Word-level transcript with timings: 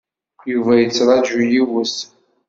Yuba 0.51 0.71
yettṛaju 0.77 1.39
yiwet. 1.51 1.95